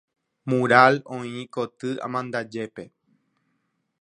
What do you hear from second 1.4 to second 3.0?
koty amandajépe.